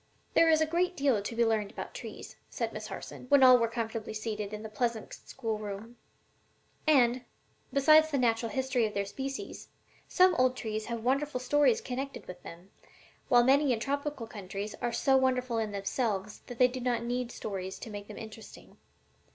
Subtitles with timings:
[0.33, 3.59] "There is a great deal to be learned about trees," said Miss Harson, when all
[3.59, 5.95] were comfortably seated in the pleasant schoolroom;
[6.87, 7.23] "and,
[7.71, 9.67] besides the natural history of their species,
[10.07, 12.71] some old trees have wonderful stories connected with them,
[13.29, 17.31] while many in tropical countries are so wonderful in themselves that they do not need
[17.31, 18.77] stories to make them interesting.